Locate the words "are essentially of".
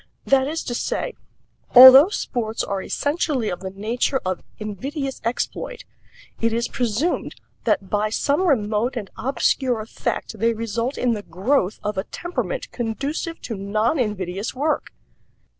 2.63-3.59